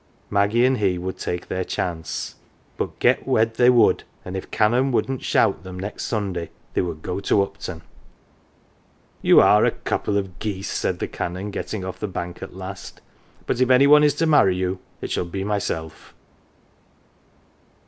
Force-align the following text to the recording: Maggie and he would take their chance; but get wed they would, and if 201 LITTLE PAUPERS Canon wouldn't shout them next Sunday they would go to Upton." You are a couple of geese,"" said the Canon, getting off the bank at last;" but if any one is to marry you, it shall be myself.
Maggie 0.31 0.65
and 0.65 0.77
he 0.79 0.97
would 0.97 1.19
take 1.19 1.47
their 1.47 1.63
chance; 1.63 2.33
but 2.75 2.97
get 2.97 3.27
wed 3.27 3.53
they 3.53 3.69
would, 3.69 4.03
and 4.25 4.35
if 4.35 4.49
201 4.49 4.51
LITTLE 4.51 4.51
PAUPERS 4.51 4.57
Canon 4.57 4.91
wouldn't 4.91 5.23
shout 5.55 5.63
them 5.63 5.77
next 5.79 6.05
Sunday 6.05 6.49
they 6.73 6.81
would 6.81 7.03
go 7.03 7.19
to 7.19 7.43
Upton." 7.43 7.83
You 9.21 9.39
are 9.41 9.63
a 9.63 9.69
couple 9.69 10.17
of 10.17 10.39
geese,"" 10.39 10.71
said 10.71 10.97
the 10.97 11.07
Canon, 11.07 11.51
getting 11.51 11.85
off 11.85 11.99
the 11.99 12.07
bank 12.07 12.41
at 12.41 12.55
last;" 12.55 12.99
but 13.45 13.61
if 13.61 13.69
any 13.69 13.85
one 13.85 14.03
is 14.03 14.15
to 14.15 14.25
marry 14.25 14.55
you, 14.55 14.79
it 15.01 15.11
shall 15.11 15.23
be 15.23 15.43
myself. 15.43 16.15